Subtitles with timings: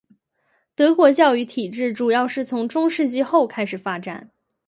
[0.73, 4.31] 德国教育体制主要是从中世纪后开始发展。